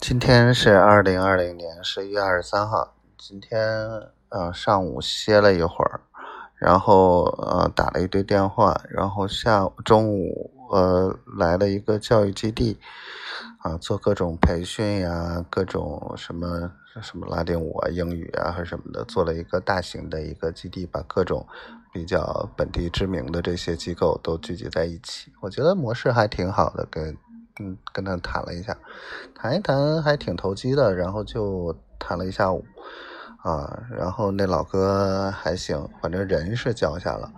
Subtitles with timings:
[0.00, 2.94] 今天是二零二零年十一月二十三号。
[3.18, 3.60] 今天
[4.30, 6.00] 呃上午歇了一会儿，
[6.56, 12.78] 然后呃打了一堆电话，然后下中午呃来了一个教育基地
[13.58, 16.72] 啊，做各种培训呀，各种什么
[17.02, 21.46] 什么拉丁舞啊、英语啊还是什么的，做了一个大型的一个基地，把各种
[21.92, 25.30] 比较本地知名的这些机构都聚集在一起。
[25.42, 27.14] 我觉得模式还挺好的，跟。
[27.60, 28.74] 嗯，跟他谈了一下，
[29.34, 32.64] 谈一谈还挺投机的，然后就谈了一下午，
[33.42, 37.30] 啊，然后那老哥还行，反正人是交下了，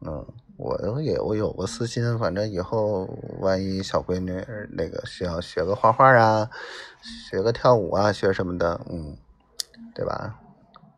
[0.00, 6.50] 嗯，我也我有个私心，反正以后万一小闺女那个需要学个画画啊，
[7.30, 9.16] 学个跳舞啊，学什么的，嗯，
[9.94, 10.34] 对吧？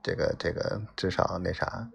[0.02, 1.86] 这个这个至少那啥，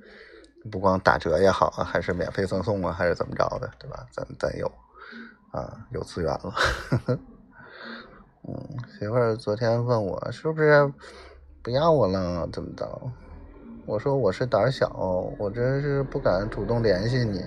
[0.70, 4.06] 不光打折也好啊，还是免费赠送啊，还是怎么着的，对吧？
[4.12, 4.72] 咱咱有。
[5.54, 6.52] 啊，有资源了，
[8.42, 8.58] 嗯，
[8.90, 10.92] 媳妇儿昨天问我是不是
[11.62, 13.12] 不要我了，怎么着？
[13.86, 14.90] 我说我是胆小，
[15.38, 17.40] 我这是不敢主动联系你，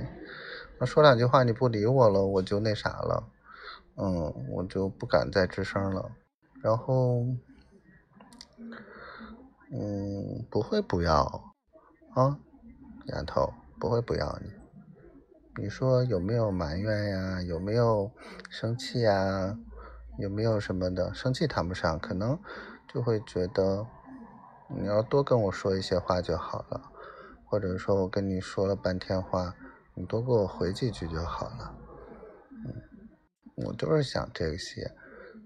[0.78, 3.28] 我说两句话你不理我了，我就那啥了，
[3.97, 6.09] 嗯，我就不敢再吱声了。
[6.62, 7.25] 然后，
[9.72, 11.25] 嗯，不会不要，
[12.14, 12.38] 啊，
[13.06, 14.53] 丫头，不会不要你。
[15.59, 17.43] 你说有没有埋怨呀？
[17.43, 18.12] 有没有
[18.51, 19.59] 生气呀？
[20.19, 21.15] 有没有什么的？
[21.15, 22.39] 生气谈不上，可能
[22.87, 23.87] 就会觉得
[24.69, 26.91] 你要多跟我说一些话就好了，
[27.47, 29.55] 或者说我跟你说了半天话，
[29.95, 31.75] 你多给我回几句就好了。
[32.51, 32.83] 嗯，
[33.67, 34.95] 我就是想这些，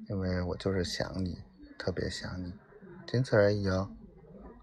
[0.08, 1.42] 因为我就是想你，
[1.78, 2.53] 特别想你，
[3.06, 3.91] 仅此而已哦。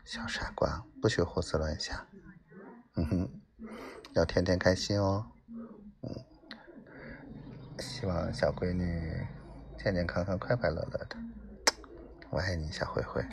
[0.03, 1.97] 小傻瓜，不许胡思乱想。
[2.95, 3.29] 嗯哼，
[4.13, 5.25] 要天天开心哦。
[7.99, 9.25] 希望小闺女
[9.75, 11.17] 健健康康快快乐乐的。
[12.29, 13.25] 我爱你小灰灰